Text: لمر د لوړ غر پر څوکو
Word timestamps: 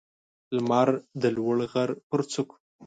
لمر 0.55 0.89
د 1.21 1.23
لوړ 1.35 1.57
غر 1.71 1.89
پر 2.09 2.21
څوکو 2.31 2.55